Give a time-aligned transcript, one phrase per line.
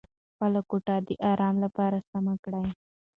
[0.31, 2.61] خپله کوټه د ارام لپاره سمه کړه.